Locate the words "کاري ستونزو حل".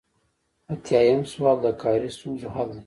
1.81-2.69